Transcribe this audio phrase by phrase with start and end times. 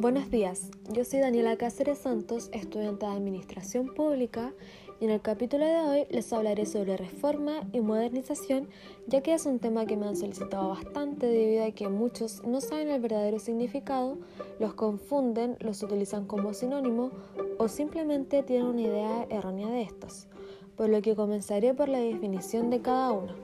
[0.00, 4.52] Buenos días, yo soy Daniela Cáceres Santos, estudiante de Administración Pública,
[5.00, 8.68] y en el capítulo de hoy les hablaré sobre reforma y modernización,
[9.08, 12.60] ya que es un tema que me han solicitado bastante debido a que muchos no
[12.60, 14.18] saben el verdadero significado,
[14.60, 17.10] los confunden, los utilizan como sinónimo
[17.58, 20.28] o simplemente tienen una idea errónea de estos,
[20.76, 23.34] por lo que comenzaré por la definición de cada uno.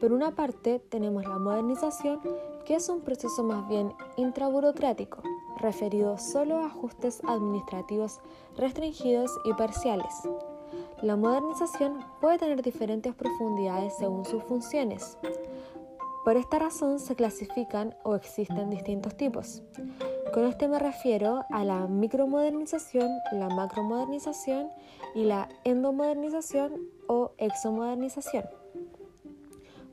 [0.00, 2.18] Por una parte, tenemos la modernización,
[2.64, 5.22] que es un proceso más bien intraburocrático,
[5.58, 8.20] referido solo a ajustes administrativos
[8.56, 10.12] restringidos y parciales.
[11.02, 15.18] La modernización puede tener diferentes profundidades según sus funciones.
[16.24, 19.62] Por esta razón se clasifican o existen distintos tipos.
[20.32, 24.70] Con este me refiero a la micromodernización, la macromodernización
[25.14, 28.44] y la endomodernización o exomodernización.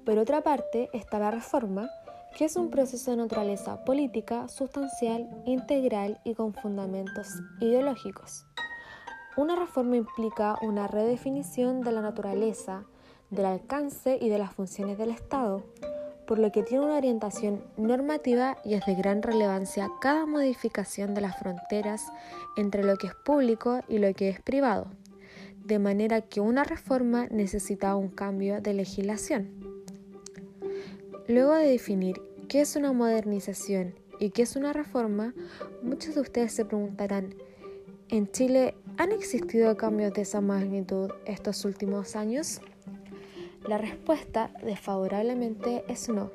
[0.06, 1.90] Por otra parte está la reforma,
[2.38, 7.28] que es un proceso de naturaleza política, sustancial, integral y con fundamentos
[7.60, 8.46] ideológicos.
[9.38, 12.86] Una reforma implica una redefinición de la naturaleza,
[13.30, 15.64] del alcance y de las funciones del Estado,
[16.28, 21.22] por lo que tiene una orientación normativa y es de gran relevancia cada modificación de
[21.22, 22.12] las fronteras
[22.56, 24.88] entre lo que es público y lo que es privado,
[25.66, 29.69] de manera que una reforma necesita un cambio de legislación.
[31.30, 35.36] Luego de definir qué es una modernización y qué es una reforma,
[35.84, 37.36] muchos de ustedes se preguntarán,
[38.10, 42.62] ¿en Chile han existido cambios de esa magnitud estos últimos años?
[43.68, 46.32] La respuesta desfavorablemente es no,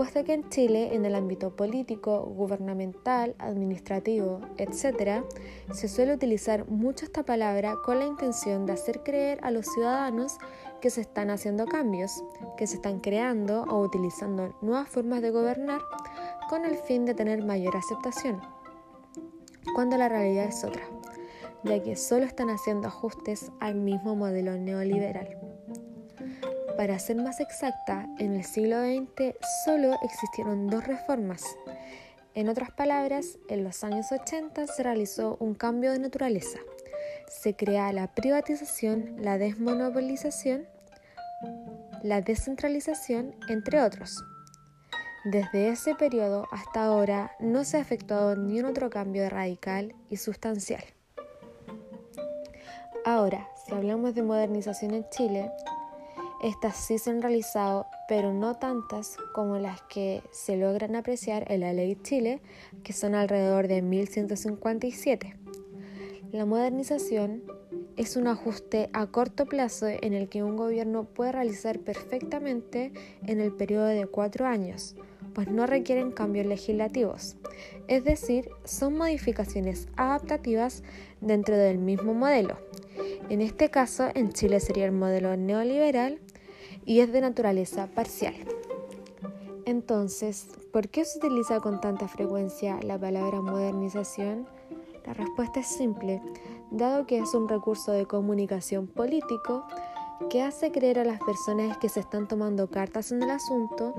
[0.00, 5.22] puesto que en Chile, en el ámbito político, gubernamental, administrativo, etc.,
[5.74, 10.38] se suele utilizar mucho esta palabra con la intención de hacer creer a los ciudadanos
[10.80, 12.24] que se están haciendo cambios,
[12.56, 15.82] que se están creando o utilizando nuevas formas de gobernar
[16.48, 18.40] con el fin de tener mayor aceptación,
[19.74, 20.84] cuando la realidad es otra,
[21.62, 25.49] ya que solo están haciendo ajustes al mismo modelo neoliberal.
[26.80, 29.36] Para ser más exacta, en el siglo XX
[29.66, 31.44] solo existieron dos reformas.
[32.32, 36.58] En otras palabras, en los años 80 se realizó un cambio de naturaleza
[37.30, 40.66] se crea la privatización, la desmonopolización,
[42.02, 44.22] la descentralización, entre otros.
[45.24, 50.16] Desde ese periodo hasta ahora no se ha efectuado ni un otro cambio radical y
[50.16, 50.82] sustancial.
[53.04, 55.50] Ahora, si hablamos de modernización en Chile,
[56.42, 61.60] estas sí se han realizado, pero no tantas como las que se logran apreciar en
[61.60, 62.40] la Ley Chile,
[62.82, 65.36] que son alrededor de 1157.
[66.32, 67.42] La modernización
[67.96, 72.92] es un ajuste a corto plazo en el que un gobierno puede realizar perfectamente
[73.26, 74.96] en el periodo de cuatro años,
[75.34, 77.36] pues no requieren cambios legislativos.
[77.88, 80.82] Es decir, son modificaciones adaptativas
[81.20, 82.56] dentro del mismo modelo.
[83.28, 86.18] En este caso, en Chile sería el modelo neoliberal
[86.84, 88.34] y es de naturaleza parcial.
[89.64, 94.46] Entonces, ¿por qué se utiliza con tanta frecuencia la palabra modernización?
[95.06, 96.20] La respuesta es simple,
[96.70, 99.64] dado que es un recurso de comunicación político
[100.28, 103.94] que hace creer a las personas que se están tomando cartas en el asunto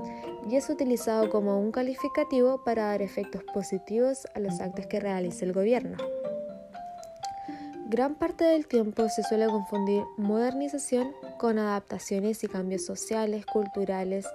[0.48, 5.44] y es utilizado como un calificativo para dar efectos positivos a los actos que realiza
[5.44, 5.96] el gobierno.
[7.92, 14.26] Gran parte del tiempo se suele confundir modernización con adaptaciones y cambios sociales, culturales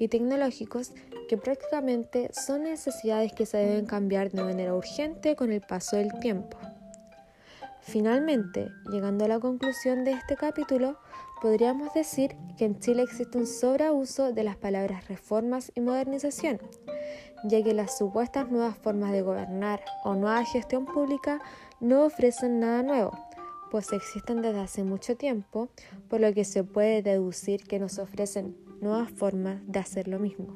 [0.00, 0.90] y tecnológicos
[1.28, 6.18] que prácticamente son necesidades que se deben cambiar de manera urgente con el paso del
[6.18, 6.58] tiempo.
[7.80, 10.98] Finalmente, llegando a la conclusión de este capítulo,
[11.40, 16.58] podríamos decir que en Chile existe un sobreuso de las palabras reformas y modernización,
[17.44, 21.40] ya que las supuestas nuevas formas de gobernar o nueva gestión pública
[21.80, 23.12] no ofrecen nada nuevo,
[23.70, 25.68] pues existen desde hace mucho tiempo,
[26.08, 30.54] por lo que se puede deducir que nos ofrecen nuevas formas de hacer lo mismo.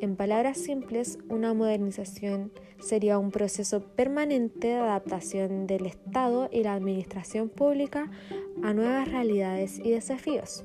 [0.00, 6.74] En palabras simples, una modernización sería un proceso permanente de adaptación del Estado y la
[6.74, 8.10] administración pública
[8.62, 10.64] a nuevas realidades y desafíos.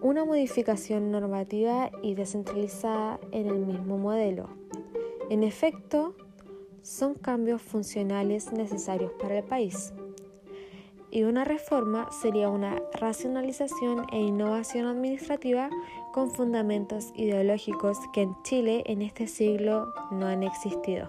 [0.00, 4.48] Una modificación normativa y descentralizada en el mismo modelo.
[5.28, 6.14] En efecto,
[6.86, 9.92] son cambios funcionales necesarios para el país
[11.10, 15.70] y una reforma sería una racionalización e innovación administrativa
[16.12, 21.08] con fundamentos ideológicos que en Chile en este siglo no han existido.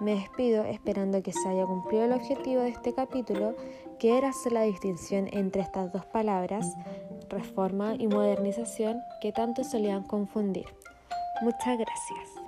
[0.00, 3.54] Me despido esperando que se haya cumplido el objetivo de este capítulo,
[3.98, 6.74] que era hacer la distinción entre estas dos palabras,
[7.28, 10.64] reforma y modernización, que tanto solían confundir.
[11.42, 12.39] Muchas gracias.